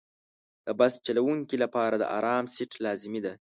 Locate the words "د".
0.65-0.67, 1.97-2.03